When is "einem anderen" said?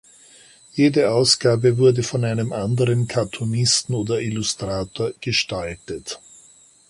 2.25-3.07